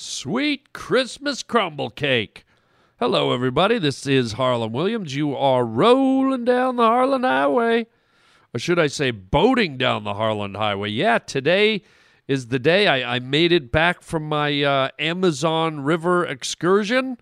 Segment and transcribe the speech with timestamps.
[0.00, 2.44] Sweet Christmas crumble cake.
[3.00, 3.80] Hello, everybody.
[3.80, 5.16] This is Harland Williams.
[5.16, 7.88] You are rolling down the Harland Highway.
[8.54, 10.90] Or should I say, boating down the Harland Highway?
[10.90, 11.82] Yeah, today
[12.28, 17.18] is the day I, I made it back from my uh, Amazon River excursion.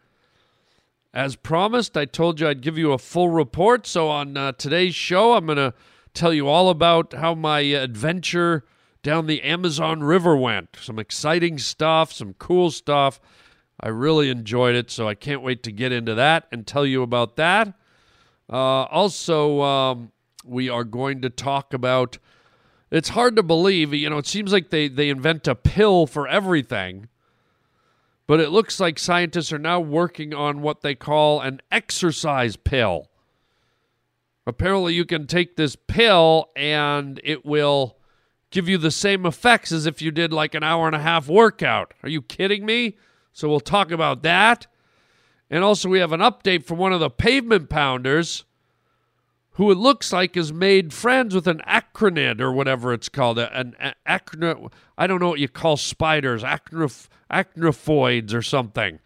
[1.14, 3.86] As promised, I told you I'd give you a full report.
[3.86, 5.72] So, on uh, today's show, I'm going to
[6.12, 8.66] tell you all about how my adventure
[9.06, 10.76] down the Amazon River went.
[10.80, 13.20] Some exciting stuff, some cool stuff.
[13.80, 17.02] I really enjoyed it, so I can't wait to get into that and tell you
[17.02, 17.68] about that.
[18.52, 20.10] Uh, also, um,
[20.44, 22.18] we are going to talk about.
[22.90, 26.26] It's hard to believe, you know, it seems like they, they invent a pill for
[26.26, 27.08] everything,
[28.26, 33.08] but it looks like scientists are now working on what they call an exercise pill.
[34.48, 37.95] Apparently, you can take this pill and it will
[38.56, 41.28] give you the same effects as if you did like an hour and a half
[41.28, 41.92] workout.
[42.02, 42.96] Are you kidding me?
[43.34, 44.66] So we'll talk about that.
[45.50, 48.44] And also, we have an update from one of the pavement pounders
[49.52, 53.38] who it looks like is made friends with an acronid or whatever it's called.
[53.38, 53.76] An,
[54.08, 59.00] acronid, I don't know what you call spiders, acrophoids or something.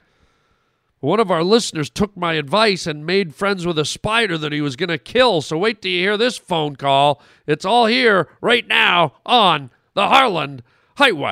[1.00, 4.60] One of our listeners took my advice and made friends with a spider that he
[4.60, 5.40] was going to kill.
[5.40, 7.22] So wait till you hear this phone call.
[7.46, 10.62] It's all here right now on the Harland
[10.96, 11.30] Highway.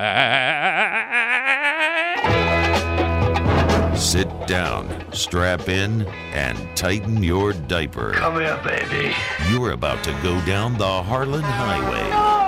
[3.95, 8.13] Sit down, strap in, and tighten your diaper.
[8.13, 9.15] Come here, baby.
[9.51, 12.48] You're about to go down the Harland Highway.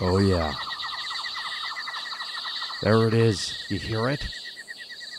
[0.00, 0.54] Oh, yeah.
[2.82, 3.56] There it is.
[3.70, 4.26] You hear it?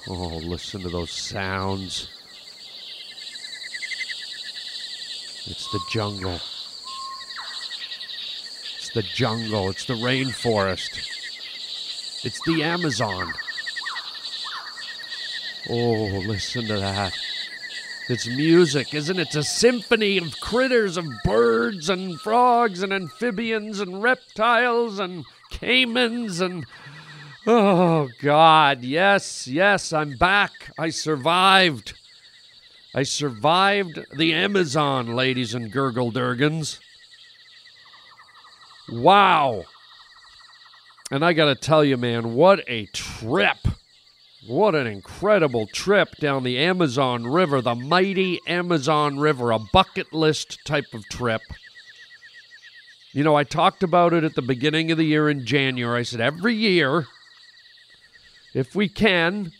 [0.07, 2.07] Oh, listen to those sounds.
[5.47, 6.39] It's the jungle.
[8.75, 9.69] It's the jungle.
[9.69, 10.91] It's the rainforest.
[12.23, 13.33] It's the Amazon.
[15.69, 17.13] Oh, listen to that.
[18.09, 19.27] It's music, isn't it?
[19.27, 26.39] It's a symphony of critters, of birds and frogs and amphibians and reptiles and caimans
[26.39, 26.65] and.
[27.45, 28.83] Oh, God.
[28.83, 30.51] Yes, yes, I'm back.
[30.79, 31.95] I survived.
[32.95, 36.79] I survived the Amazon, ladies and gurgle durgans.
[38.89, 39.65] Wow.
[41.11, 43.57] And I got to tell you, man, what a trip.
[44.47, 50.59] What an incredible trip down the Amazon River, the mighty Amazon River, a bucket list
[50.63, 51.41] type of trip.
[53.11, 55.99] You know, I talked about it at the beginning of the year in January.
[55.99, 57.07] I said every year,
[58.53, 59.51] if we can,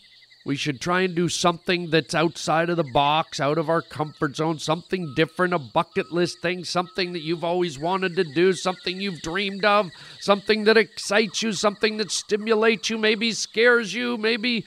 [0.46, 4.36] we should try and do something that's outside of the box, out of our comfort
[4.36, 9.00] zone, something different, a bucket list thing, something that you've always wanted to do, something
[9.00, 9.90] you've dreamed of,
[10.20, 14.64] something that excites you, something that stimulates you, maybe scares you, maybe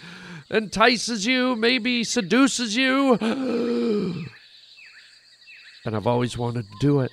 [0.52, 3.14] entices you, maybe seduces you.
[5.86, 7.12] and I've always wanted to do it.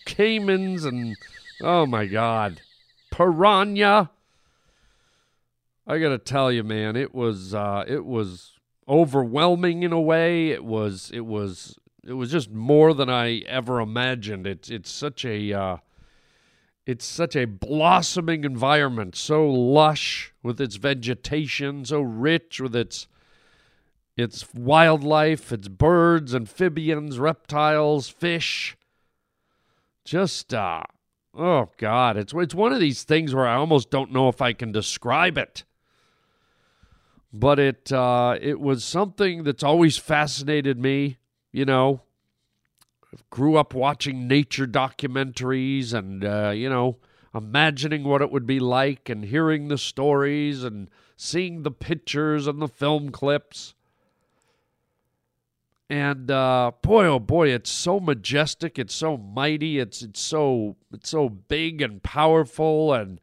[0.06, 1.18] caimans and,
[1.60, 2.62] oh my God,
[3.10, 4.10] piranha.
[5.86, 8.54] I got to tell you, man, it was, uh, it was
[8.88, 10.48] overwhelming in a way.
[10.48, 14.46] It was, it was, it was just more than I ever imagined.
[14.46, 15.76] It's, it's such a, uh,
[16.86, 23.08] it's such a blossoming environment, so lush with its vegetation, so rich with its
[24.16, 28.76] its wildlife, its birds, amphibians, reptiles, fish.
[30.04, 30.84] Just uh
[31.34, 34.52] oh god, it's it's one of these things where I almost don't know if I
[34.52, 35.64] can describe it.
[37.32, 41.18] But it uh it was something that's always fascinated me,
[41.50, 42.02] you know,
[43.30, 46.98] grew up watching nature documentaries and uh, you know
[47.34, 52.60] imagining what it would be like and hearing the stories and seeing the pictures and
[52.60, 53.74] the film clips.
[55.88, 61.10] And uh, boy oh boy it's so majestic it's so mighty it's it's so it's
[61.10, 63.20] so big and powerful and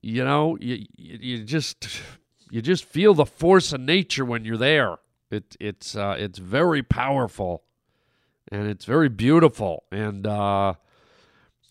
[0.00, 1.88] you know you you just
[2.50, 4.98] you just feel the force of nature when you're there.
[5.28, 7.64] It it's uh, it's very powerful
[8.50, 10.74] and it's very beautiful and uh,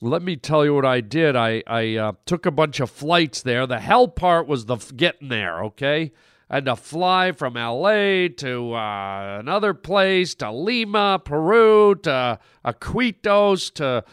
[0.02, 3.42] let me tell you what I did I I uh, took a bunch of flights
[3.42, 6.12] there the hell part was the f- getting there okay
[6.54, 13.74] I had to fly from LA to uh, another place, to Lima, Peru, to Iquitos,
[13.74, 14.04] to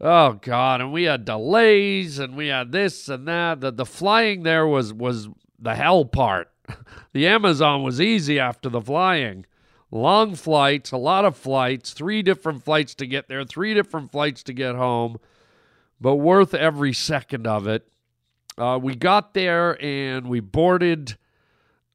[0.00, 3.60] oh god, and we had delays, and we had this and that.
[3.60, 6.50] The the flying there was was the hell part.
[7.12, 9.44] the Amazon was easy after the flying.
[9.94, 14.42] Long flights, a lot of flights, three different flights to get there, three different flights
[14.44, 15.18] to get home,
[16.00, 17.86] but worth every second of it.
[18.56, 21.18] Uh, we got there and we boarded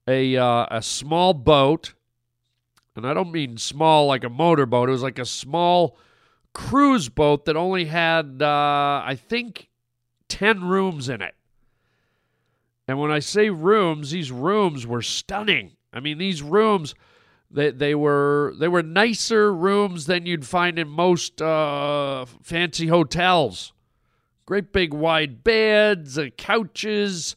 [0.08, 1.96] a uh, a small boat,
[2.96, 4.90] and I don't mean small like a motorboat.
[4.90, 5.98] It was like a small
[6.54, 9.70] cruise boat that only had uh, I think
[10.30, 11.34] ten rooms in it.
[12.88, 15.72] And when I say rooms, these rooms were stunning.
[15.92, 16.94] I mean, these rooms
[17.50, 23.74] they they were they were nicer rooms than you'd find in most uh, fancy hotels.
[24.46, 27.36] Great big wide beds, uh, couches,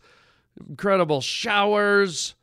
[0.68, 2.34] incredible showers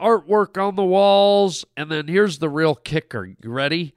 [0.00, 3.24] artwork on the walls, and then here's the real kicker.
[3.24, 3.94] You ready?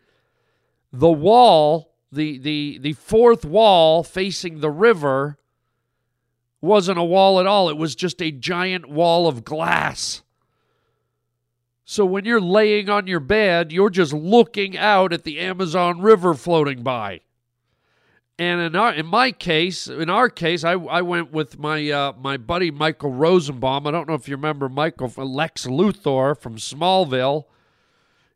[0.92, 5.38] The wall, the the the fourth wall facing the river
[6.62, 7.70] wasn't a wall at all.
[7.70, 10.24] It was just a giant wall of glass.
[11.92, 16.36] So when you're laying on your bed, you're just looking out at the Amazon River
[16.36, 17.22] floating by.
[18.38, 22.14] And in our, in my case, in our case, I, I went with my uh,
[22.22, 23.88] my buddy Michael Rosenbaum.
[23.88, 27.46] I don't know if you remember Michael Lex Luthor from Smallville.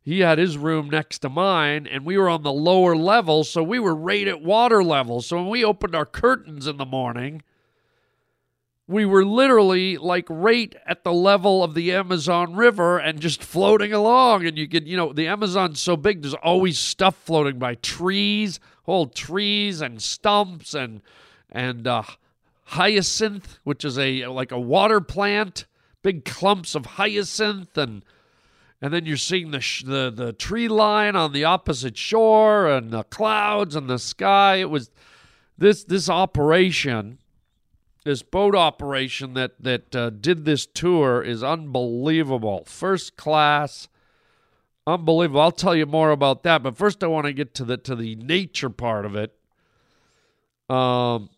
[0.01, 3.61] He had his room next to mine, and we were on the lower level, so
[3.61, 5.21] we were right at water level.
[5.21, 7.43] So when we opened our curtains in the morning,
[8.93, 13.91] we were literally like right at the level of the Amazon River and just floating
[13.91, 14.45] along.
[14.45, 18.59] And you could, you know, the Amazon's so big, there's always stuff floating by trees,
[18.83, 21.01] whole trees and stumps and
[21.51, 22.03] and uh,
[22.65, 25.65] hyacinth, which is a like a water plant,
[26.03, 28.05] big clumps of hyacinth, and
[28.79, 32.91] and then you're seeing the sh- the the tree line on the opposite shore and
[32.91, 34.57] the clouds and the sky.
[34.57, 34.91] It was
[35.57, 37.17] this this operation
[38.03, 42.63] this boat operation that that uh, did this tour is unbelievable.
[42.65, 43.87] First class,
[44.85, 45.41] unbelievable.
[45.41, 47.95] I'll tell you more about that, but first I want to get to the to
[47.95, 49.33] the nature part of it.
[50.69, 51.29] Um,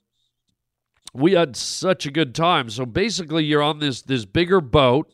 [1.13, 2.69] we had such a good time.
[2.69, 5.13] So basically, you're on this this bigger boat,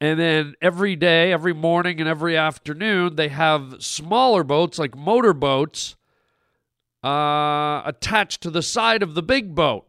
[0.00, 5.96] and then every day, every morning, and every afternoon, they have smaller boats like motorboats
[7.04, 9.86] uh, attached to the side of the big boat.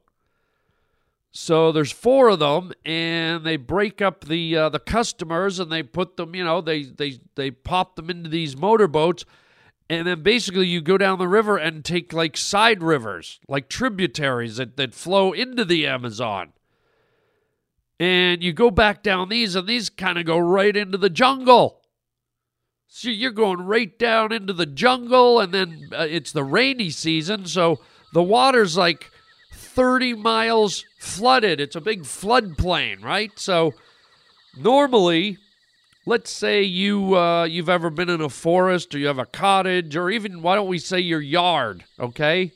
[1.35, 5.81] So there's four of them, and they break up the uh, the customers, and they
[5.81, 9.25] put them, you know, they they they pop them into these motorboats,
[9.89, 14.57] and then basically you go down the river and take like side rivers, like tributaries
[14.57, 16.53] that that flow into the Amazon,
[17.99, 21.81] and you go back down these, and these kind of go right into the jungle.
[22.85, 27.47] So you're going right down into the jungle, and then uh, it's the rainy season,
[27.47, 27.79] so
[28.13, 29.09] the water's like
[29.73, 31.59] 30 miles flooded.
[31.59, 33.31] It's a big floodplain, right?
[33.35, 33.73] So
[34.55, 35.37] normally,
[36.05, 39.95] let's say you uh, you've ever been in a forest or you have a cottage
[39.95, 42.51] or even why don't we say your yard, okay?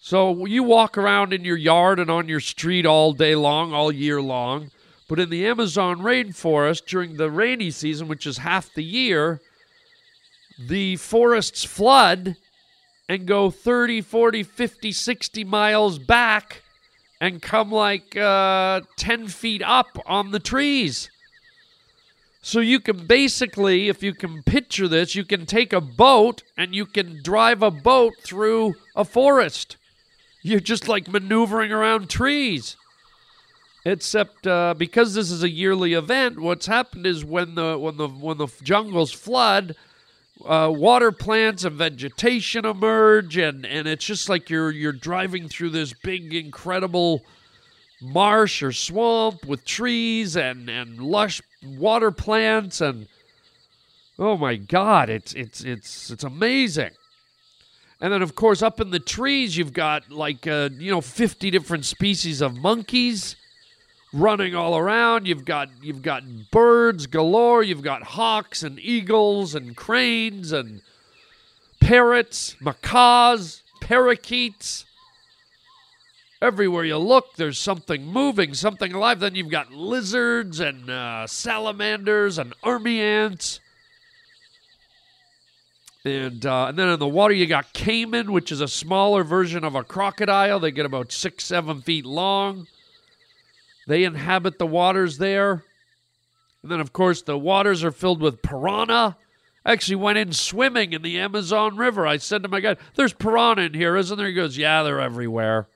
[0.00, 3.92] So you walk around in your yard and on your street all day long, all
[3.92, 4.70] year long.
[5.06, 9.40] But in the Amazon rainforest during the rainy season, which is half the year,
[10.58, 12.36] the forests flood
[13.10, 16.62] and go 30, 40, 50, 60 miles back
[17.20, 21.10] and come like uh, 10 feet up on the trees.
[22.40, 26.72] So you can basically, if you can picture this, you can take a boat and
[26.72, 29.76] you can drive a boat through a forest.
[30.40, 32.76] You're just like maneuvering around trees.
[33.84, 38.06] Except uh, because this is a yearly event, what's happened is when the when the
[38.06, 39.74] when the jungles flood,
[40.44, 45.70] uh, water plants and vegetation emerge, and, and it's just like you're you're driving through
[45.70, 47.22] this big, incredible
[48.02, 53.06] marsh or swamp with trees and, and lush water plants and
[54.20, 56.90] Oh my God, it's it's it's it's amazing.
[58.02, 61.50] And then of course up in the trees you've got like uh, you know 50
[61.50, 63.36] different species of monkeys
[64.12, 65.26] running all around.
[65.26, 70.82] You've got you've got birds galore, you've got hawks and eagles and cranes and
[71.80, 74.84] parrots, macaws, parakeets.
[76.42, 79.20] Everywhere you look, there's something moving, something alive.
[79.20, 83.60] Then you've got lizards and uh, salamanders and army ants.
[86.02, 89.64] And uh, and then in the water you got caiman, which is a smaller version
[89.64, 90.58] of a crocodile.
[90.58, 92.66] They get about six, seven feet long.
[93.86, 95.64] They inhabit the waters there.
[96.62, 99.16] And then of course the waters are filled with piranha.
[99.64, 102.06] I actually went in swimming in the Amazon River.
[102.06, 105.00] I said to my guide, "There's piranha in here, isn't there?" He goes, "Yeah, they're
[105.00, 105.68] everywhere."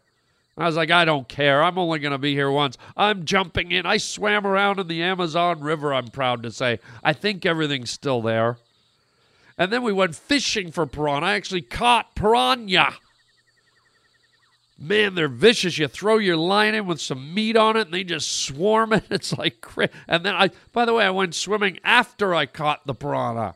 [0.57, 1.63] I was like, "I don't care.
[1.63, 2.79] I'm only going to be here once.
[2.97, 3.87] I'm jumping in.
[3.87, 5.93] I swam around in the Amazon River.
[5.93, 6.79] I'm proud to say.
[7.03, 8.59] I think everything's still there."
[9.59, 11.27] And then we went fishing for piranha.
[11.27, 12.95] I actually caught piranha.
[14.79, 15.79] Man, they're vicious.
[15.79, 19.05] You throw your line in with some meat on it, and they just swarm it.
[19.11, 19.65] It's like,
[20.09, 20.51] and then I.
[20.73, 23.55] By the way, I went swimming after I caught the piranha.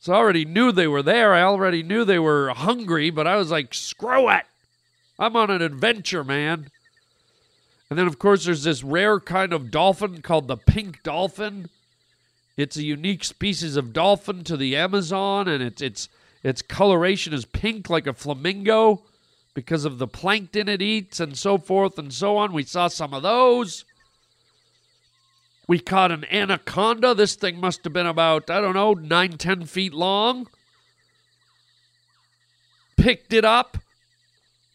[0.00, 1.32] So I already knew they were there.
[1.32, 4.44] I already knew they were hungry, but I was like, screw it.
[5.18, 6.68] I'm on an adventure, man.
[7.88, 11.70] And then, of course, there's this rare kind of dolphin called the pink dolphin.
[12.56, 16.08] It's a unique species of dolphin to the Amazon, and its its
[16.42, 19.02] its coloration is pink like a flamingo
[19.54, 22.52] because of the plankton it eats and so forth and so on.
[22.52, 23.84] We saw some of those.
[25.66, 27.14] We caught an anaconda.
[27.14, 30.48] This thing must have been about, I don't know, nine, ten feet long.
[32.96, 33.78] Picked it up,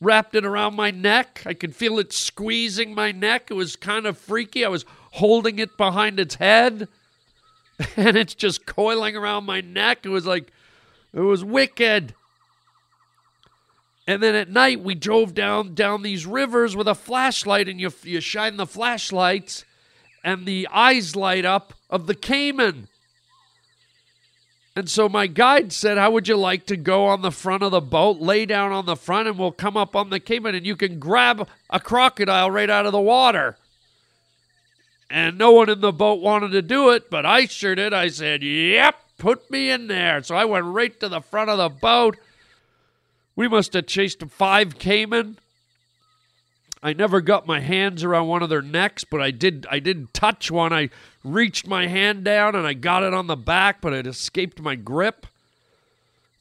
[0.01, 1.43] wrapped it around my neck.
[1.45, 3.48] I could feel it squeezing my neck.
[3.51, 4.65] It was kind of freaky.
[4.65, 6.88] I was holding it behind its head,
[7.95, 10.00] and it's just coiling around my neck.
[10.03, 10.51] It was like,
[11.13, 12.13] it was wicked.
[14.10, 17.94] And then at night we drove down down these rivers with a flashlight, and you
[18.01, 19.66] you shine the flashlights,
[20.24, 22.88] and the eyes light up of the caiman.
[24.75, 27.70] And so my guide said, How would you like to go on the front of
[27.70, 30.66] the boat, lay down on the front, and we'll come up on the caiman and
[30.66, 33.58] you can grab a crocodile right out of the water?
[35.12, 37.94] And no one in the boat wanted to do it, but I sure did.
[37.94, 40.24] I said, Yep, put me in there.
[40.24, 42.18] So I went right to the front of the boat.
[43.39, 45.38] We must have chased five caiman.
[46.84, 50.13] I never got my hands around one of their necks, but I did I did
[50.13, 50.74] touch one.
[50.74, 50.89] I
[51.24, 54.75] reached my hand down and I got it on the back, but it escaped my
[54.75, 55.25] grip.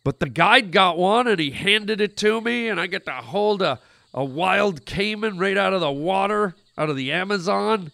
[0.03, 3.13] But the guide got one and he handed it to me, and I get to
[3.13, 3.79] hold a,
[4.13, 7.93] a wild caiman right out of the water, out of the Amazon,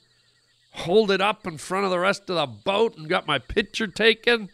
[0.71, 3.87] hold it up in front of the rest of the boat and got my picture
[3.87, 4.49] taken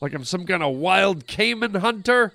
[0.00, 2.32] like I'm some kind of wild caiman hunter.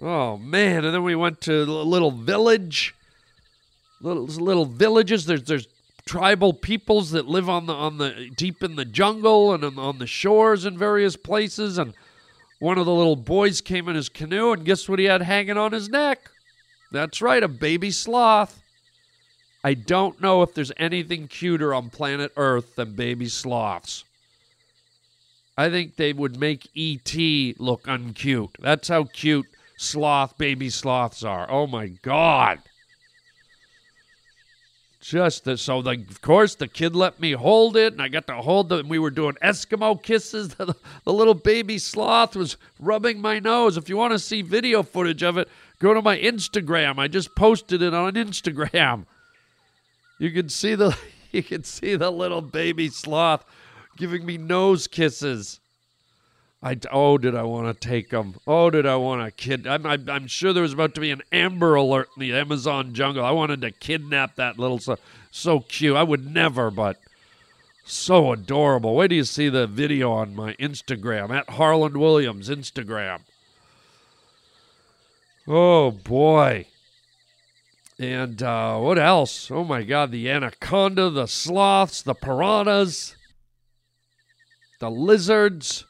[0.00, 0.84] Oh man!
[0.84, 2.94] And then we went to a little village,
[4.00, 5.26] little little villages.
[5.26, 5.68] There's there's
[6.04, 9.98] tribal peoples that live on the on the deep in the jungle and on, on
[9.98, 11.78] the shores in various places.
[11.78, 11.94] And
[12.58, 15.56] one of the little boys came in his canoe, and guess what he had hanging
[15.56, 16.30] on his neck?
[16.92, 18.62] That's right, a baby sloth.
[19.64, 24.04] I don't know if there's anything cuter on planet Earth than baby sloths.
[25.58, 27.56] I think they would make E.T.
[27.58, 28.56] look uncute.
[28.60, 29.46] That's how cute
[29.76, 31.50] sloth baby sloths are.
[31.50, 32.60] Oh my god.
[35.00, 38.26] Just the, so the, of course the kid let me hold it and I got
[38.26, 40.54] to hold the we were doing Eskimo kisses.
[40.58, 43.76] The, the little baby sloth was rubbing my nose.
[43.76, 46.98] If you want to see video footage of it, go to my Instagram.
[46.98, 49.06] I just posted it on Instagram.
[50.18, 50.96] You can see the
[51.30, 53.44] you can see the little baby sloth
[53.96, 55.60] giving me nose kisses.
[56.66, 58.34] I oh did I want to take them?
[58.44, 59.68] Oh did I want to kid?
[59.68, 62.92] I'm, I'm I'm sure there was about to be an Amber Alert in the Amazon
[62.92, 63.24] jungle.
[63.24, 64.98] I wanted to kidnap that little so
[65.30, 65.94] so cute.
[65.94, 66.98] I would never, but
[67.84, 68.96] so adorable.
[68.96, 73.20] Wait do you see the video on my Instagram at Harland Williams Instagram.
[75.46, 76.66] Oh boy.
[77.96, 79.52] And uh, what else?
[79.52, 83.14] Oh my God, the anaconda, the sloths, the piranhas,
[84.80, 85.84] the lizards,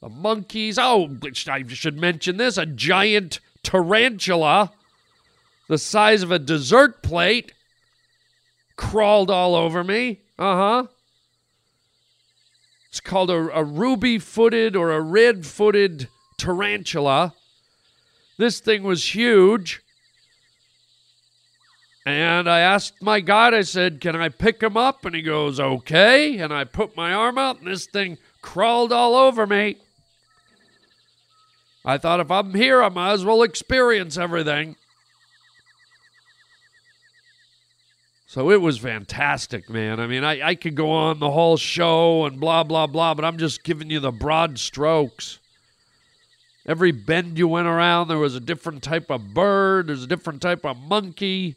[0.00, 0.78] the monkeys.
[0.78, 4.72] Oh, which I should mention this a giant tarantula
[5.68, 7.52] the size of a dessert plate
[8.76, 10.20] crawled all over me.
[10.38, 10.86] Uh huh.
[12.88, 17.34] It's called a, a ruby footed or a red footed tarantula.
[18.38, 19.82] This thing was huge.
[22.04, 25.04] And I asked my guide, I said, Can I pick him up?
[25.04, 26.38] And he goes, Okay.
[26.38, 29.78] And I put my arm out, and this thing crawled all over me.
[31.86, 34.74] I thought if I'm here, I might as well experience everything.
[38.26, 40.00] So it was fantastic, man.
[40.00, 43.24] I mean, I, I could go on the whole show and blah, blah, blah, but
[43.24, 45.38] I'm just giving you the broad strokes.
[46.66, 50.42] Every bend you went around, there was a different type of bird, there's a different
[50.42, 51.54] type of monkey.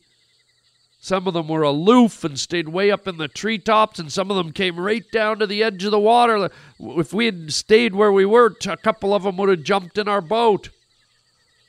[1.01, 4.35] Some of them were aloof and stayed way up in the treetops, and some of
[4.35, 6.49] them came right down to the edge of the water.
[6.77, 10.09] If we had stayed where we were, a couple of them would have jumped in
[10.09, 10.69] our boat.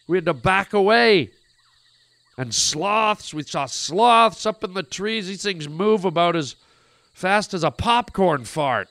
[0.08, 1.30] We had to back away.
[2.36, 5.28] And sloths, we saw sloths up in the trees.
[5.28, 6.56] These things move about as
[7.12, 8.88] fast as a popcorn fart.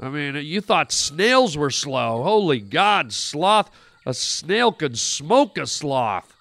[0.00, 2.22] I mean, you thought snails were slow.
[2.22, 3.70] Holy God, sloth.
[4.06, 6.37] A snail could smoke a sloth.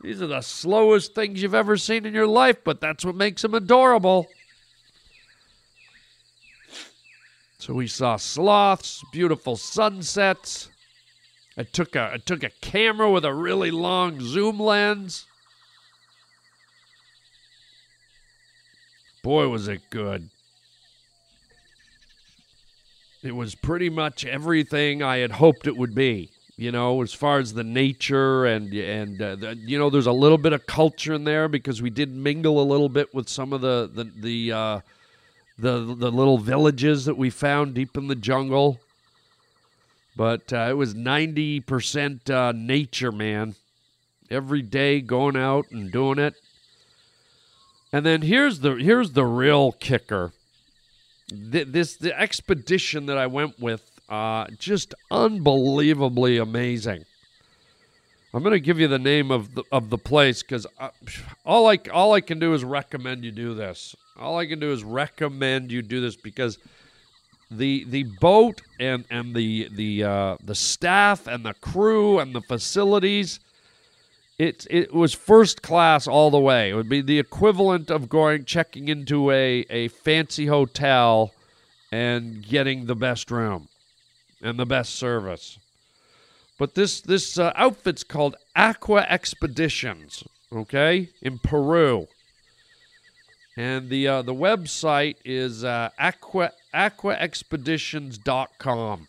[0.00, 3.42] These are the slowest things you've ever seen in your life, but that's what makes
[3.42, 4.26] them adorable.
[7.58, 10.70] So we saw sloths, beautiful sunsets.
[11.56, 15.26] I took a I took a camera with a really long zoom lens.
[19.24, 20.30] Boy, was it good.
[23.22, 26.30] It was pretty much everything I had hoped it would be.
[26.58, 30.12] You know, as far as the nature and and uh, the, you know, there's a
[30.12, 33.52] little bit of culture in there because we did mingle a little bit with some
[33.52, 34.80] of the the the uh,
[35.56, 38.80] the, the little villages that we found deep in the jungle.
[40.16, 43.54] But uh, it was 90% uh, nature, man.
[44.30, 46.34] Every day going out and doing it.
[47.92, 50.32] And then here's the here's the real kicker.
[51.30, 57.04] Th- this the expedition that I went with, uh, just unbelievably amazing.
[58.32, 60.66] I'm going to give you the name of the of the place because
[61.44, 63.96] all I all I can do is recommend you do this.
[64.18, 66.58] All I can do is recommend you do this because
[67.50, 72.42] the the boat and and the the uh, the staff and the crew and the
[72.42, 73.40] facilities
[74.38, 76.70] it it was first class all the way.
[76.70, 81.32] It would be the equivalent of going checking into a a fancy hotel
[81.90, 83.68] and getting the best room
[84.42, 85.58] and the best service.
[86.58, 92.08] But this this uh, outfit's called Aqua Expeditions, okay, in Peru.
[93.56, 99.08] And the uh, the website is uh, aqua aquaexpeditions.com.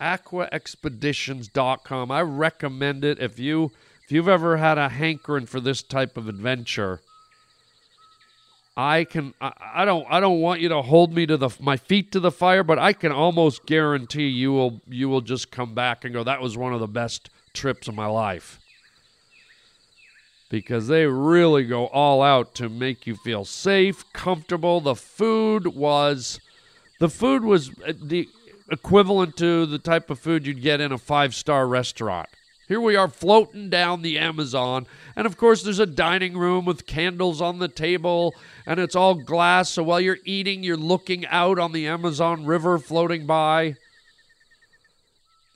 [0.00, 2.10] Aquaexpeditions.com.
[2.10, 3.70] I recommend it if you
[4.04, 7.00] if you've ever had a hankering for this type of adventure.
[8.76, 11.76] I can I, I don't I don't want you to hold me to the my
[11.76, 15.74] feet to the fire, but I can almost guarantee you will you will just come
[15.74, 18.60] back and go that was one of the best trips of my life
[20.48, 24.80] because they really go all out to make you feel safe, comfortable.
[24.80, 26.40] The food was
[27.00, 28.28] the food was uh, the
[28.70, 32.28] equivalent to the type of food you'd get in a five-star restaurant.
[32.68, 36.84] Here we are floating down the Amazon, and of course there's a dining room with
[36.84, 38.34] candles on the table,
[38.66, 42.78] and it's all glass, so while you're eating, you're looking out on the Amazon River
[42.78, 43.76] floating by.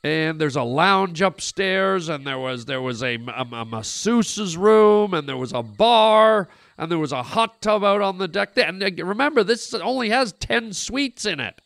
[0.04, 5.12] And there's a lounge upstairs and there was there was a, a, a, masseuse's room
[5.12, 8.56] and there was a bar and there was a hot tub out on the deck.
[8.56, 11.60] And uh, remember this only has 10 suites in it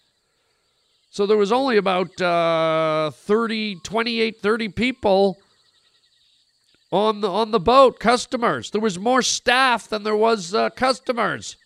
[1.14, 5.38] so there was only about uh, 30 28 30 people
[6.90, 11.56] on the on the boat customers there was more staff than there was uh, customers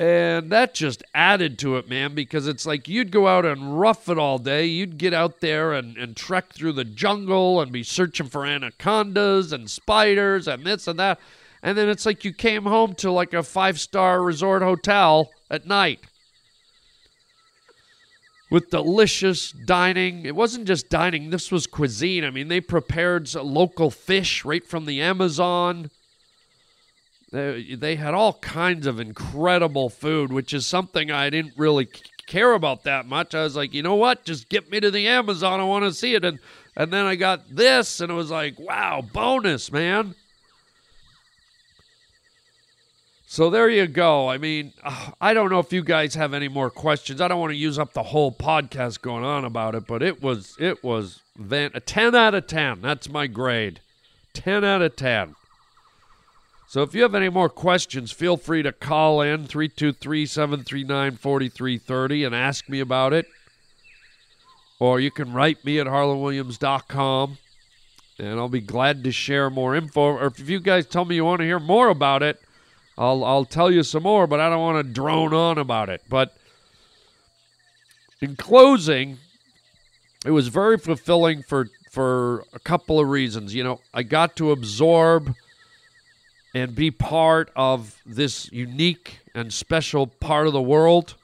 [0.00, 4.08] and that just added to it, man, because it's like you'd go out and rough
[4.08, 4.66] it all day.
[4.66, 9.52] You'd get out there and, and trek through the jungle and be searching for anacondas
[9.52, 11.20] and spiders and this and that.
[11.62, 15.68] And then it's like you came home to like a five star resort hotel at
[15.68, 16.00] night
[18.52, 20.26] with delicious dining.
[20.26, 22.22] It wasn't just dining, this was cuisine.
[22.22, 25.90] I mean, they prepared local fish right from the Amazon.
[27.32, 31.88] They, they had all kinds of incredible food, which is something I didn't really
[32.26, 33.34] care about that much.
[33.34, 34.26] I was like, you know what?
[34.26, 35.58] Just get me to the Amazon.
[35.58, 36.22] I want to see it.
[36.22, 36.38] And
[36.76, 40.14] and then I got this, and it was like, wow, bonus, man.
[43.32, 44.28] So there you go.
[44.28, 47.18] I mean, uh, I don't know if you guys have any more questions.
[47.18, 50.22] I don't want to use up the whole podcast going on about it, but it
[50.22, 52.82] was it was van- a 10 out of 10.
[52.82, 53.80] That's my grade.
[54.34, 55.34] 10 out of 10.
[56.68, 62.24] So if you have any more questions, feel free to call in 323 739 4330
[62.24, 63.24] and ask me about it.
[64.78, 67.38] Or you can write me at harlandwilliams.com
[68.18, 70.18] and I'll be glad to share more info.
[70.18, 72.38] Or if you guys tell me you want to hear more about it,
[72.98, 76.02] I'll I'll tell you some more, but I don't want to drone on about it.
[76.08, 76.36] But
[78.20, 79.18] in closing,
[80.24, 83.54] it was very fulfilling for for a couple of reasons.
[83.54, 85.34] You know, I got to absorb
[86.54, 91.14] and be part of this unique and special part of the world.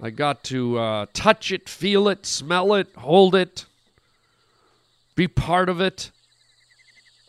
[0.00, 3.66] I got to uh, touch it, feel it, smell it, hold it,
[5.14, 6.10] be part of it.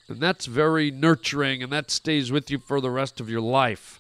[0.08, 4.00] And that's very nurturing, and that stays with you for the rest of your life.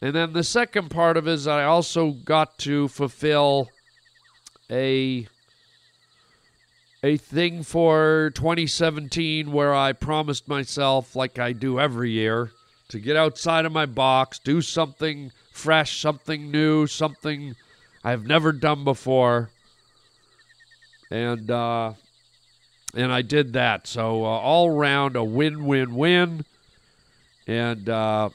[0.00, 3.70] And then the second part of it is I also got to fulfill
[4.70, 5.26] a
[7.02, 12.50] a thing for 2017 where I promised myself, like I do every year,
[12.88, 17.56] to get outside of my box, do something fresh, something new, something
[18.02, 19.50] I've never done before.
[21.10, 21.92] And uh,
[22.94, 23.86] and I did that.
[23.86, 26.44] So uh, all round a win-win-win.
[27.46, 28.30] And uh,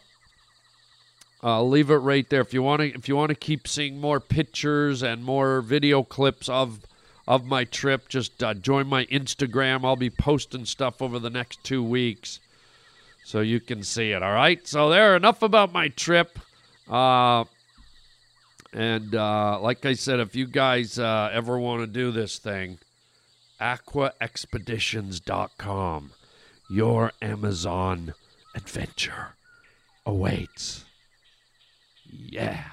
[1.41, 2.41] I'll leave it right there.
[2.41, 6.03] If you want to, if you want to keep seeing more pictures and more video
[6.03, 6.81] clips of
[7.27, 9.83] of my trip, just uh, join my Instagram.
[9.83, 12.39] I'll be posting stuff over the next two weeks,
[13.23, 14.21] so you can see it.
[14.21, 14.67] All right.
[14.67, 15.15] So there.
[15.15, 16.37] Enough about my trip.
[16.87, 17.45] Uh,
[18.73, 22.77] and uh, like I said, if you guys uh, ever want to do this thing,
[23.59, 26.11] aquaexpeditions.com.
[26.69, 28.13] Your Amazon
[28.55, 29.33] adventure
[30.05, 30.85] awaits.
[32.11, 32.63] Yeah.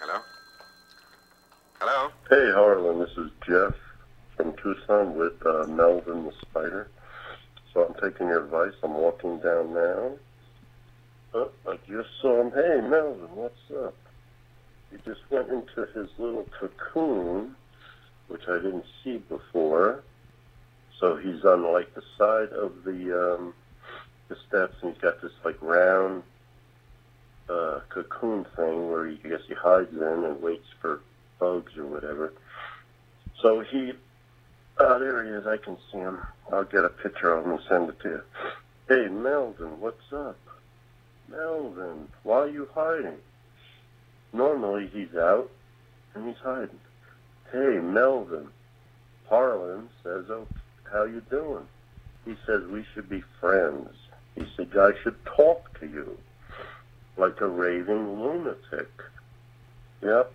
[0.00, 0.20] Hello?
[1.80, 2.10] Hello?
[2.28, 3.74] Hey, Harland, this is Jeff
[4.36, 6.88] from Tucson with uh, Melvin the Spider.
[7.72, 8.74] So I'm taking your advice.
[8.82, 10.12] I'm walking down now.
[11.34, 12.52] Oh, I just saw him.
[12.52, 13.94] Hey, Melvin, what's up?
[14.90, 17.56] He just went into his little cocoon,
[18.28, 20.02] which I didn't see before.
[21.00, 23.54] So he's on like the side of the um,
[24.28, 26.22] the steps, and he's got this like round
[27.48, 31.00] uh, cocoon thing where he, I guess he hides in and waits for
[31.38, 32.32] bugs or whatever.
[33.42, 33.92] So he,
[34.78, 35.46] oh, there he is.
[35.46, 36.20] I can see him.
[36.52, 38.22] I'll get a picture of him and send it to you.
[38.88, 40.38] Hey, Melvin, what's up?
[41.28, 43.18] Melvin, why are you hiding?
[44.34, 45.48] Normally he's out
[46.14, 46.80] and he's hiding.
[47.52, 48.48] Hey, Melvin,
[49.28, 50.48] Harland says, oh,
[50.92, 51.66] how you doing?
[52.24, 53.90] He says we should be friends.
[54.34, 56.18] He said I should talk to you
[57.16, 58.90] like a raving lunatic.
[60.02, 60.32] Yep.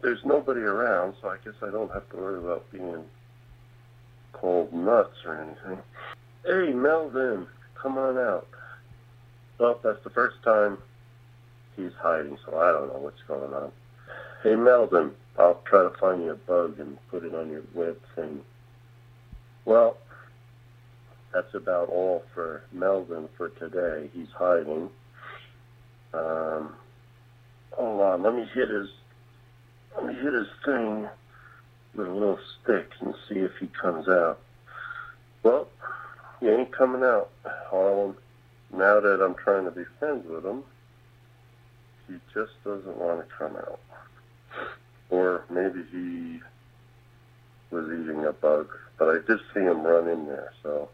[0.00, 3.04] There's nobody around, so I guess I don't have to worry about being
[4.32, 5.82] called nuts or anything.
[6.46, 8.48] Hey, Melvin, come on out.
[9.58, 10.78] Well, that's the first time
[11.76, 13.72] he's hiding, so I don't know what's going on.
[14.42, 17.98] Hey, Melvin, I'll try to find you a bug and put it on your web
[18.14, 18.40] thing.
[19.64, 19.96] Well,
[21.32, 24.10] that's about all for Melvin for today.
[24.12, 24.90] He's hiding.
[26.12, 26.74] Um,
[27.72, 28.88] hold on, let me hit his
[29.96, 31.08] let me hit his thing
[31.94, 34.40] with a little stick and see if he comes out.
[35.42, 35.68] Well,
[36.40, 38.16] he ain't coming out, Harland.
[38.72, 40.64] Now that I'm trying to be friends with him,
[42.08, 43.80] he just doesn't want to come out.
[45.10, 46.40] Or maybe he
[47.70, 48.68] was eating a bug.
[48.98, 50.88] But I did see him run in there, so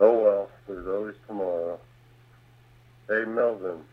[0.00, 1.78] oh well, there's always tomorrow.
[3.08, 3.84] Hey Melvin.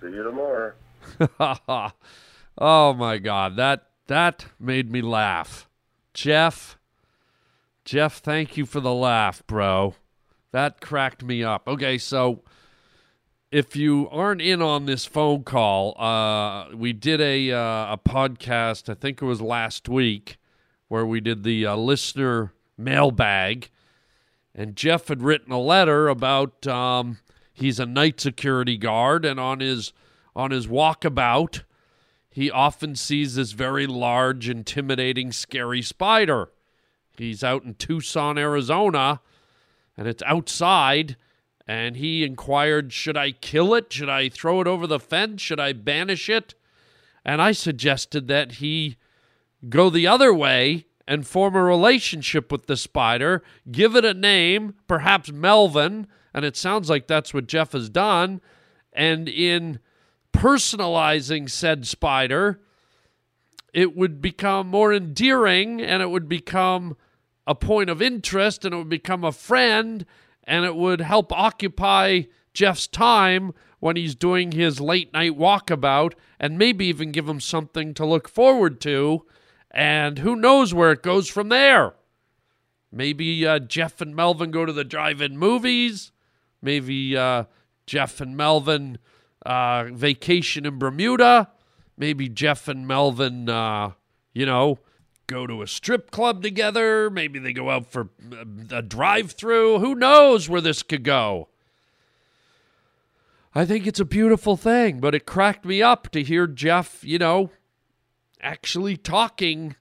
[0.00, 0.72] See you tomorrow.
[2.58, 5.68] oh my god, that that made me laugh.
[6.14, 6.78] Jeff
[7.88, 9.94] Jeff, thank you for the laugh, bro.
[10.52, 11.66] That cracked me up.
[11.66, 12.42] Okay, so
[13.50, 18.88] if you aren't in on this phone call, uh, we did a uh, a podcast.
[18.88, 20.36] I think it was last week,
[20.88, 23.70] where we did the uh, listener mailbag,
[24.54, 27.18] and Jeff had written a letter about um,
[27.52, 29.92] he's a night security guard, and on his
[30.36, 31.62] on his walkabout,
[32.30, 36.50] he often sees this very large, intimidating, scary spider.
[37.16, 39.20] He's out in Tucson, Arizona,
[39.96, 41.16] and it's outside
[41.68, 43.92] and he inquired, Should I kill it?
[43.92, 45.42] Should I throw it over the fence?
[45.42, 46.54] Should I banish it?
[47.24, 48.96] And I suggested that he
[49.68, 54.74] go the other way and form a relationship with the spider, give it a name,
[54.86, 58.40] perhaps Melvin, and it sounds like that's what Jeff has done.
[58.92, 59.78] And in
[60.32, 62.60] personalizing said spider,
[63.74, 66.96] it would become more endearing and it would become
[67.46, 70.06] a point of interest and it would become a friend
[70.48, 72.22] and it would help occupy
[72.54, 77.94] Jeff's time when he's doing his late night walkabout and maybe even give him something
[77.94, 79.24] to look forward to.
[79.70, 81.94] And who knows where it goes from there?
[82.90, 86.10] Maybe uh, Jeff and Melvin go to the drive-in movies.
[86.62, 87.44] Maybe uh,
[87.86, 88.98] Jeff and Melvin
[89.44, 91.50] uh, vacation in Bermuda.
[91.98, 93.92] Maybe Jeff and Melvin, uh,
[94.32, 94.78] you know,
[95.28, 97.08] go to a strip club together.
[97.08, 98.08] Maybe they go out for
[98.70, 99.78] a drive-through.
[99.78, 101.48] Who knows where this could go?
[103.54, 107.18] I think it's a beautiful thing, but it cracked me up to hear Jeff, you
[107.18, 107.50] know,
[108.40, 109.76] actually talking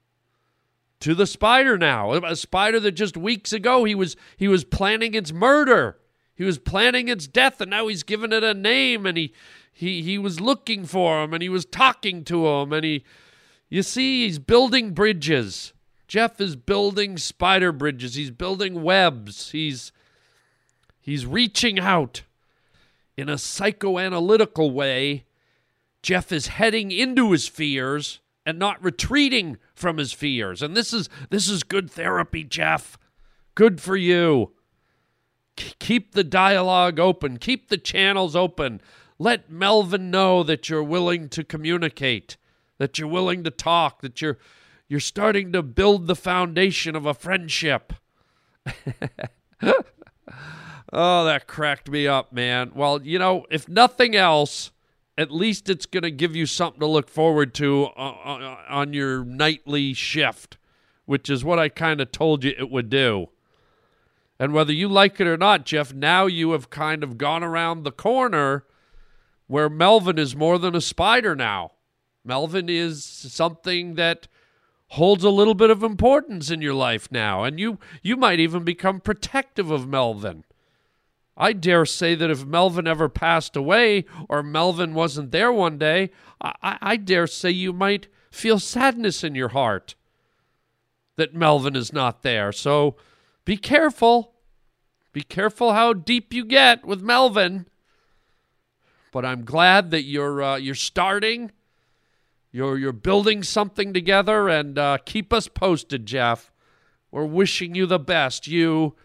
[1.00, 2.14] to the spider now.
[2.14, 5.98] A spider that just weeks ago he was he was planning its murder.
[6.36, 9.34] He was planning its death and now he's given it a name and he
[9.72, 13.04] he he was looking for him and he was talking to him and he
[13.70, 15.74] you see he's building bridges.
[16.08, 18.16] Jeff is building spider bridges.
[18.16, 19.52] He's building webs.
[19.52, 19.92] He's
[21.02, 22.24] he's reaching out
[23.18, 25.26] in a psychoanalytical way.
[26.02, 30.62] Jeff is heading into his fears and not retreating from his fears.
[30.62, 32.98] And this is this is good therapy, Jeff.
[33.56, 34.54] Good for you.
[35.58, 37.38] K- keep the dialogue open.
[37.38, 38.80] Keep the channels open.
[39.20, 42.38] Let Melvin know that you're willing to communicate,
[42.78, 44.38] that you're willing to talk, that you're
[44.88, 47.94] you're starting to build the foundation of a friendship.
[50.94, 52.72] oh, that cracked me up, man.
[52.74, 54.72] Well, you know, if nothing else,
[55.18, 59.26] at least it's going to give you something to look forward to on, on your
[59.26, 60.58] nightly shift,
[61.06, 63.28] which is what I kind of told you it would do.
[64.40, 67.84] And whether you like it or not, Jeff, now you have kind of gone around
[67.84, 68.66] the corner
[69.48, 71.72] where Melvin is more than a spider now.
[72.28, 74.28] Melvin is something that
[74.90, 78.64] holds a little bit of importance in your life now, and you you might even
[78.64, 80.44] become protective of Melvin.
[81.38, 86.10] I dare say that if Melvin ever passed away or Melvin wasn't there one day,
[86.42, 89.96] I, I dare say you might feel sadness in your heart
[91.16, 92.52] that Melvin is not there.
[92.52, 92.96] So
[93.46, 94.34] be careful.
[95.14, 97.68] Be careful how deep you get with Melvin.
[99.12, 101.52] But I'm glad that you're uh, you're starting.
[102.58, 106.52] You're you're building something together, and uh, keep us posted, Jeff.
[107.12, 108.48] We're wishing you the best.
[108.48, 108.96] You,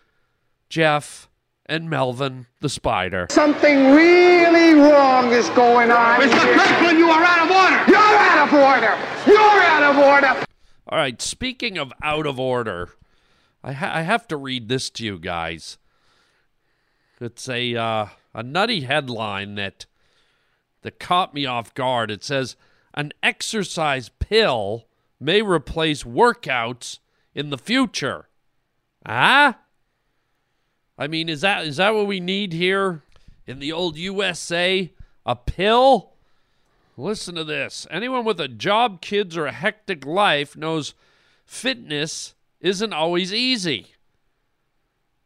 [0.71, 1.29] Jeff
[1.67, 3.27] and Melvin the Spider.
[3.29, 6.21] Something really wrong is going on.
[6.21, 6.31] Mr.
[6.31, 7.93] Kirkland, you are out of order.
[7.93, 9.31] You're out of order.
[9.31, 10.47] You're out of order.
[10.89, 12.89] All right, speaking of out of order,
[13.63, 15.77] I, ha- I have to read this to you guys.
[17.21, 19.85] It's a uh, a nutty headline that
[20.81, 22.11] that caught me off guard.
[22.11, 22.57] It says
[22.95, 24.87] an exercise pill
[25.19, 26.99] may replace workouts
[27.35, 28.29] in the future.
[29.07, 29.59] Ah?
[30.99, 33.03] I mean, is that is that what we need here
[33.47, 34.93] in the old USA?
[35.25, 36.13] A pill?
[36.97, 37.87] Listen to this.
[37.91, 40.95] Anyone with a job, kids, or a hectic life knows
[41.45, 43.95] fitness isn't always easy.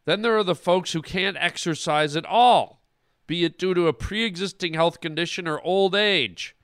[0.05, 2.81] Then there are the folks who can't exercise at all,
[3.27, 6.55] be it due to a pre existing health condition or old age.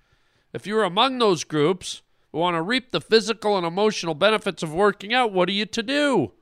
[0.54, 4.74] If you're among those groups who want to reap the physical and emotional benefits of
[4.74, 6.34] working out, what are you to do?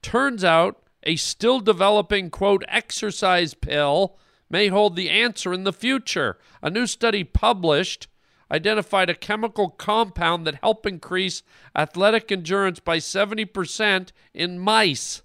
[0.00, 4.16] Turns out a still developing, quote, exercise pill
[4.50, 6.38] may hold the answer in the future.
[6.62, 8.08] A new study published
[8.50, 11.42] identified a chemical compound that helped increase
[11.76, 15.22] athletic endurance by 70% in mice.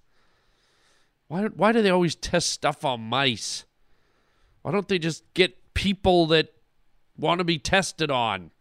[1.27, 3.65] Why, why do they always test stuff on mice?
[4.61, 6.52] Why don't they just get people that
[7.17, 8.51] want to be tested on?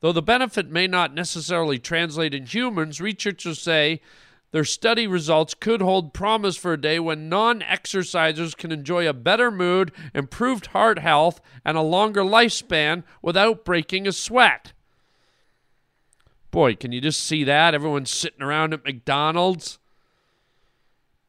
[0.00, 4.00] Though the benefit may not necessarily translate in humans, researchers say
[4.50, 9.12] their study results could hold promise for a day when non exercisers can enjoy a
[9.12, 14.72] better mood, improved heart health, and a longer lifespan without breaking a sweat.
[16.52, 17.74] Boy, can you just see that?
[17.74, 19.80] Everyone's sitting around at McDonald's.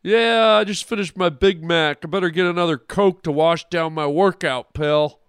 [0.04, 2.06] Yeah, I just finished my Big Mac.
[2.06, 5.20] I better get another Coke to wash down my workout pill.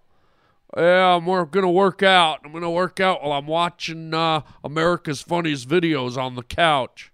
[0.77, 2.41] Yeah, I'm going to work out.
[2.45, 7.11] I'm going to work out while I'm watching uh, America's Funniest Videos on the couch.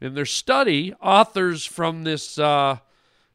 [0.00, 2.78] In their study, authors from this uh,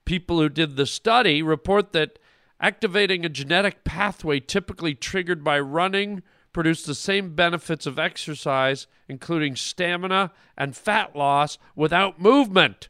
[0.04, 2.20] people who did the study report that
[2.60, 6.22] activating a genetic pathway typically triggered by running
[6.52, 12.90] produced the same benefits of exercise, including stamina and fat loss, without movement.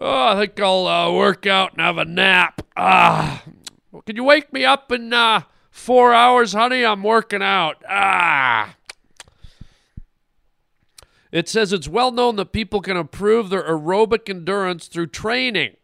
[0.00, 2.62] Oh, I think I'll uh, work out and have a nap.
[2.74, 3.42] Ah,
[4.06, 6.84] can you wake me up in uh, four hours, honey?
[6.84, 7.84] I'm working out.
[7.86, 8.76] Ah.
[11.30, 15.76] It says it's well known that people can improve their aerobic endurance through training.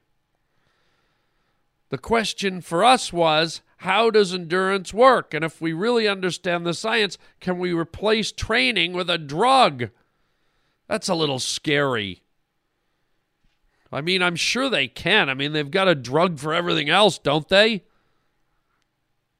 [1.90, 5.35] The question for us was how does endurance work?
[5.35, 9.90] And if we really understand the science, can we replace training with a drug
[10.88, 12.22] That's a little scary.
[13.92, 15.29] I mean, I'm sure they can.
[15.29, 17.85] I mean, they've got a drug for everything else, don't they?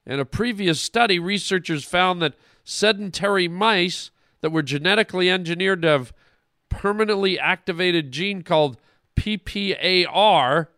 [0.06, 6.12] In a previous study, researchers found that sedentary mice that were genetically engineered to have
[6.68, 8.76] permanently activated gene called
[9.16, 10.68] PPAR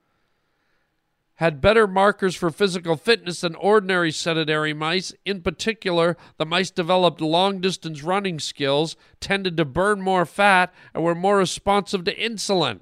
[1.38, 5.12] had better markers for physical fitness than ordinary sedentary mice.
[5.24, 11.04] In particular, the mice developed long distance running skills, tended to burn more fat, and
[11.04, 12.81] were more responsive to insulin.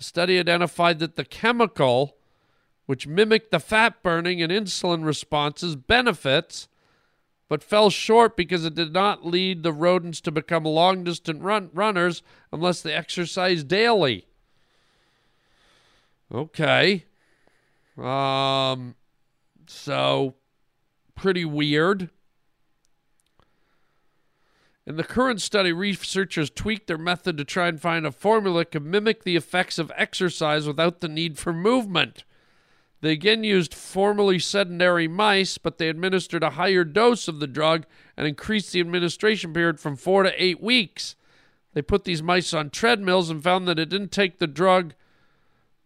[0.00, 2.16] The study identified that the chemical,
[2.86, 6.68] which mimicked the fat burning and insulin responses, benefits,
[7.50, 11.68] but fell short because it did not lead the rodents to become long distance run-
[11.74, 14.26] runners unless they exercised daily.
[16.32, 17.04] Okay.
[17.98, 18.94] Um,
[19.66, 20.34] so
[21.14, 22.08] pretty weird.
[24.90, 28.72] In the current study, researchers tweaked their method to try and find a formula that
[28.72, 32.24] could mimic the effects of exercise without the need for movement.
[33.00, 37.86] They again used formerly sedentary mice, but they administered a higher dose of the drug
[38.16, 41.14] and increased the administration period from four to eight weeks.
[41.72, 44.94] They put these mice on treadmills and found that it didn't take the drug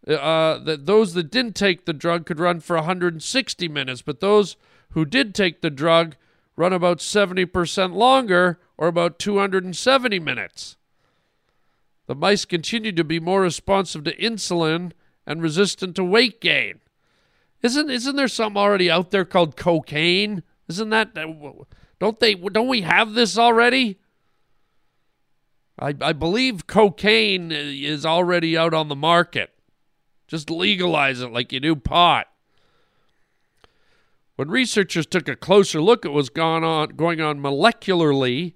[0.07, 4.57] uh, that those that didn't take the drug could run for 160 minutes, but those
[4.93, 6.15] who did take the drug
[6.55, 10.77] run about 70% longer or about 270 minutes.
[12.07, 14.91] The mice continued to be more responsive to insulin
[15.25, 16.81] and resistant to weight gain.
[17.61, 20.43] Isn't isn't there something already out there called cocaine?
[20.67, 21.15] Isn't that
[21.99, 23.97] don't they don't we have this already?
[25.79, 29.51] I I believe cocaine uh, is already out on the market.
[30.27, 32.27] Just legalize it like you do pot.
[34.35, 38.53] When researchers took a closer look at what was going on, going on molecularly,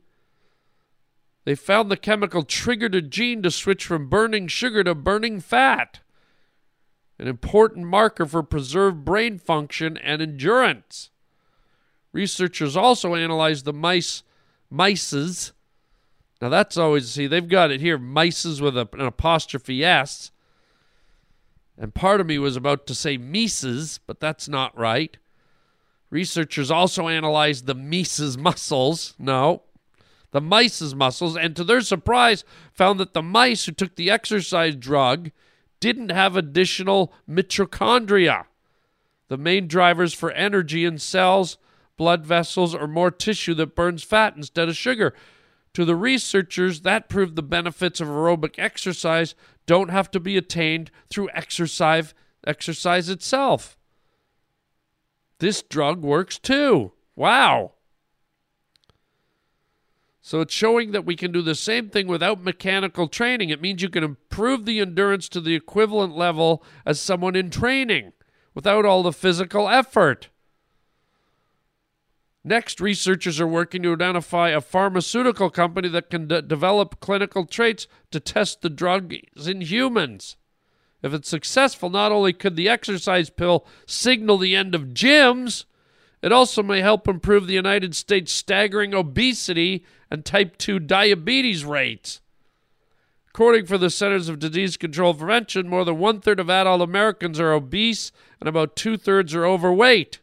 [1.46, 6.00] they found the chemical triggered a gene to switch from burning sugar to burning fat,
[7.18, 11.10] an important marker for preserved brain function and endurance.
[12.12, 14.24] Researchers also analyzed the mice,
[14.72, 15.52] mices.
[16.42, 20.32] Now that's always see they've got it here, mices with a, an apostrophe s.
[21.80, 25.16] And part of me was about to say Mises, but that's not right.
[26.10, 29.16] Researchers also analyzed the Mises muscles.
[29.18, 29.64] No,
[30.32, 34.76] the mice's muscles, and to their surprise, found that the mice who took the exercise
[34.76, 35.32] drug
[35.80, 38.46] didn't have additional mitochondria,
[39.28, 41.58] the main drivers for energy in cells,
[41.98, 45.14] blood vessels, or more tissue that burns fat instead of sugar.
[45.74, 50.92] To the researchers, that proved the benefits of aerobic exercise don't have to be attained
[51.10, 52.14] through exercise
[52.48, 53.78] exercise itself.
[55.40, 56.94] This drug works too.
[57.16, 57.74] Wow.
[60.22, 63.50] So it's showing that we can do the same thing without mechanical training.
[63.50, 68.12] It means you can improve the endurance to the equivalent level as someone in training
[68.54, 70.30] without all the physical effort.
[72.44, 77.88] Next, researchers are working to identify a pharmaceutical company that can de- develop clinical traits
[78.12, 80.38] to test the drugs in humans.
[81.02, 85.66] If it's successful, not only could the exercise pill signal the end of gyms,
[86.22, 92.22] it also may help improve the United States' staggering obesity and type 2 diabetes rates.
[93.30, 97.40] According for the Centers of Disease Control Prevention, more than one third of adult Americans
[97.40, 100.20] are obese and about two thirds are overweight.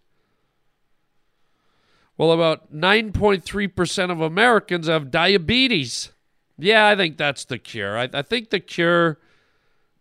[2.19, 6.11] Well, about 9.3% of Americans have diabetes.
[6.59, 7.97] Yeah, I think that's the cure.
[7.97, 9.19] I, I, think the cure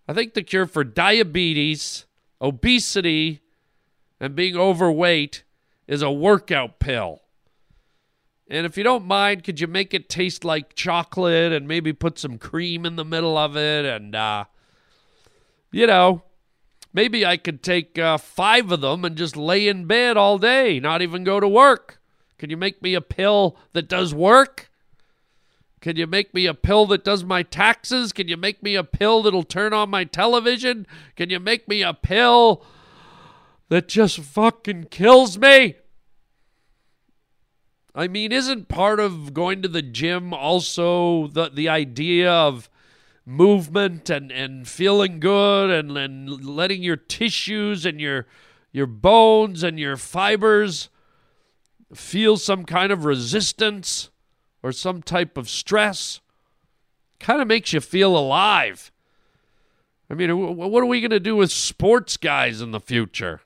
[0.08, 2.06] I think the cure for diabetes,
[2.42, 3.42] obesity,
[4.20, 5.44] and being overweight
[5.88, 7.22] is a workout pill.
[8.48, 12.20] And if you don't mind, could you make it taste like chocolate and maybe put
[12.20, 13.86] some cream in the middle of it?
[13.86, 14.46] And, uh,
[15.72, 16.24] you know,
[16.94, 20.80] maybe I could take uh, five of them and just lay in bed all day,
[20.80, 22.00] not even go to work.
[22.38, 24.70] Can you make me a pill that does work?
[25.82, 28.12] Can you make me a pill that does my taxes?
[28.12, 30.88] Can you make me a pill that'll turn on my television?
[31.16, 32.66] Can you make me a pill
[33.70, 35.76] that just fucking kills me?
[37.94, 42.70] I mean, isn't part of going to the gym also the the idea of
[43.26, 48.28] movement and, and feeling good and, and letting your tissues and your
[48.72, 50.90] your bones and your fibers
[51.94, 54.10] feel some kind of resistance
[54.62, 56.20] or some type of stress,
[57.20, 58.92] kind of makes you feel alive.
[60.10, 63.42] I mean, what are we going to do with sports guys in the future?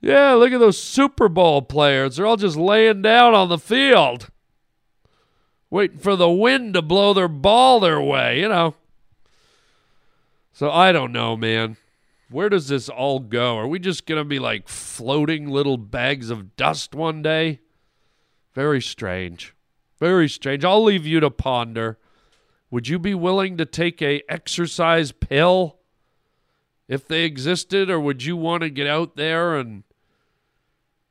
[0.00, 2.16] Yeah, look at those Super Bowl players.
[2.16, 4.28] They're all just laying down on the field.
[5.70, 8.74] waiting for the wind to blow their ball their way, you know.
[10.52, 11.76] So I don't know, man.
[12.30, 13.56] Where does this all go?
[13.56, 17.60] Are we just going to be like floating little bags of dust one day?
[18.54, 19.54] Very strange.
[19.98, 20.64] Very strange.
[20.64, 21.98] I'll leave you to ponder.
[22.70, 25.78] Would you be willing to take a exercise pill
[26.86, 29.84] if they existed or would you want to get out there and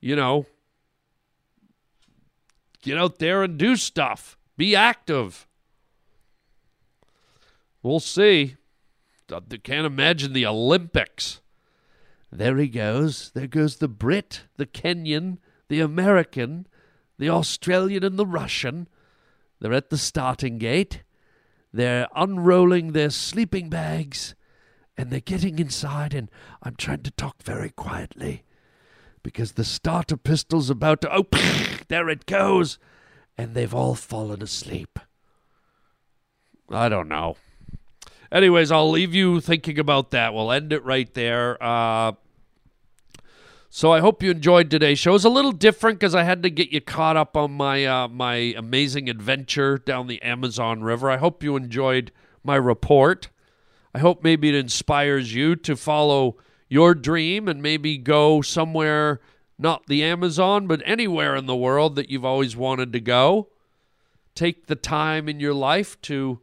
[0.08, 0.46] you know
[2.82, 4.38] get out there and do stuff.
[4.56, 5.46] Be active.
[7.84, 8.56] We'll see.
[9.30, 11.42] I can't imagine the Olympics.
[12.32, 13.32] There he goes.
[13.36, 16.66] There goes the Brit, the Kenyan, the American,
[17.20, 18.88] the Australian, and the Russian.
[19.60, 21.04] They're at the starting gate.
[21.74, 24.34] They're unrolling their sleeping bags
[24.98, 26.32] and they're getting inside, and
[26.64, 28.44] I'm trying to talk very quietly
[29.28, 31.14] because the starter pistol's about to.
[31.14, 31.26] Oh,
[31.90, 32.80] there it goes!
[33.38, 35.00] And they've all fallen asleep.
[36.70, 37.36] I don't know.
[38.32, 40.34] Anyways, I'll leave you thinking about that.
[40.34, 41.62] We'll end it right there.
[41.62, 42.14] Uh,
[43.70, 45.14] so I hope you enjoyed today's show.
[45.14, 48.08] It's a little different because I had to get you caught up on my uh,
[48.08, 51.12] my amazing adventure down the Amazon River.
[51.12, 52.14] I hope you enjoyed
[52.46, 53.28] my report.
[53.94, 56.38] I hope maybe it inspires you to follow
[56.68, 59.22] your dream and maybe go somewhere,
[59.58, 63.50] not the Amazon, but anywhere in the world that you've always wanted to go.
[64.36, 66.40] Take the time in your life to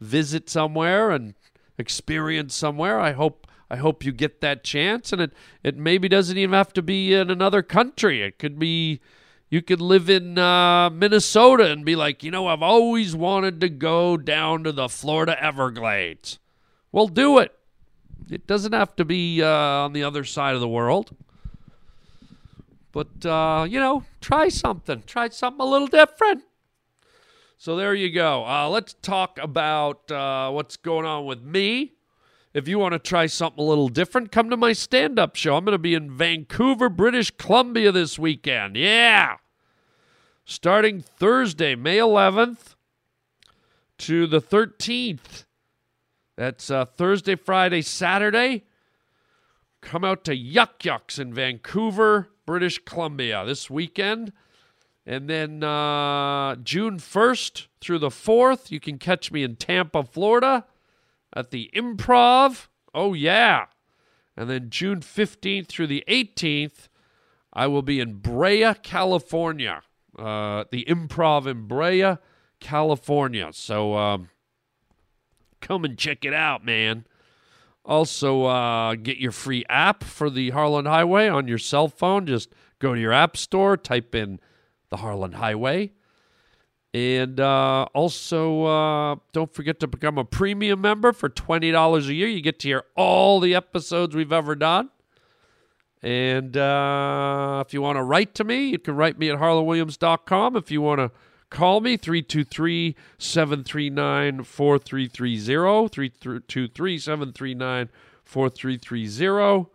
[0.00, 1.34] visit somewhere and
[1.78, 3.00] experience somewhere.
[3.00, 6.72] I hope I hope you get that chance and it it maybe doesn't even have
[6.74, 8.22] to be in another country.
[8.22, 9.00] It could be
[9.48, 13.68] you could live in uh, Minnesota and be like, you know, I've always wanted to
[13.68, 16.38] go down to the Florida Everglades.
[16.90, 17.54] Well, do it.
[18.32, 21.14] It doesn't have to be uh, on the other side of the world.
[22.92, 25.02] But, uh, you know, try something.
[25.06, 26.42] Try something a little different.
[27.58, 28.44] So there you go.
[28.46, 31.92] Uh, let's talk about uh, what's going on with me.
[32.54, 35.56] If you want to try something a little different, come to my stand up show.
[35.56, 38.76] I'm going to be in Vancouver, British Columbia this weekend.
[38.76, 39.36] Yeah.
[40.44, 42.74] Starting Thursday, May 11th
[43.98, 45.44] to the 13th.
[46.36, 48.64] That's uh, Thursday, Friday, Saturday.
[49.80, 54.32] Come out to Yuk Yuk's in Vancouver, British Columbia this weekend.
[55.04, 60.64] And then uh, June 1st through the 4th, you can catch me in Tampa, Florida
[61.34, 62.68] at the Improv.
[62.94, 63.66] Oh, yeah.
[64.36, 66.88] And then June 15th through the 18th,
[67.52, 69.82] I will be in Brea, California.
[70.16, 72.16] Uh, the Improv in Brea,
[72.60, 73.48] California.
[73.52, 74.28] So um,
[75.62, 77.06] come and check it out, man.
[77.84, 82.26] Also, uh, get your free app for the Harland Highway on your cell phone.
[82.26, 84.38] Just go to your app store, type in
[84.90, 85.92] the Harland Highway.
[86.94, 92.28] And uh, also, uh, don't forget to become a premium member for $20 a year.
[92.28, 94.90] You get to hear all the episodes we've ever done.
[96.02, 100.56] And uh, if you want to write to me, you can write me at harlandwilliams.com.
[100.56, 101.10] If you want to
[101.52, 105.88] call me, 323 739 4330.
[105.88, 107.88] 323 739
[108.24, 109.70] 4330.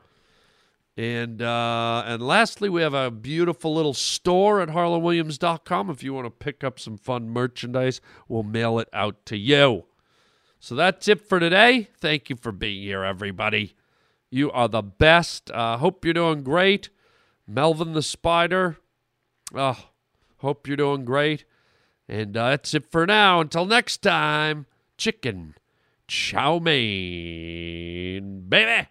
[0.99, 5.91] And uh, and lastly, we have a beautiful little store at harlandwilliams.com.
[5.91, 9.85] If you want to pick up some fun merchandise, we'll mail it out to you.
[10.59, 11.89] So that's it for today.
[12.01, 13.75] Thank you for being here, everybody.
[14.31, 15.51] You are the best.
[15.51, 16.89] Uh, hope you're doing great.
[17.47, 18.77] Melvin the Spider.
[19.53, 19.77] Oh,
[20.39, 21.45] hope you're doing great.
[22.09, 23.41] And uh, that's it for now.
[23.41, 24.65] Until next time,
[24.97, 25.55] chicken
[26.07, 28.87] chow mein, baby.